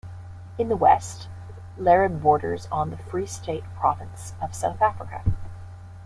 In 0.57 0.67
the 0.67 0.75
west, 0.75 1.29
Leribe 1.77 2.23
borders 2.23 2.67
on 2.71 2.89
the 2.89 2.97
Free 2.97 3.27
State 3.27 3.65
Province 3.75 4.33
of 4.41 4.55
South 4.55 4.81
Africa. 4.81 5.21